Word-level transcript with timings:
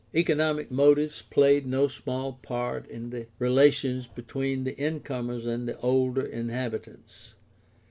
Economic 0.15 0.71
motives 0.71 1.21
played 1.21 1.67
no 1.67 1.87
small 1.87 2.33
part 2.41 2.89
in 2.89 3.11
the 3.11 3.27
relations 3.37 4.07
between 4.07 4.63
the 4.63 4.75
incomers 4.83 5.45
and 5.45 5.67
the 5.69 5.77
older 5.79 6.25
inhabitants. 6.25 7.35